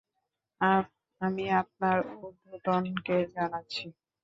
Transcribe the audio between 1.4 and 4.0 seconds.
আপনার উধ্বর্তনকে জানাচ্ছি।